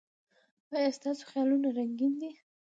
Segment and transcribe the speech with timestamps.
[0.75, 2.29] ایا ستاسو خیالونه رنګین دي؟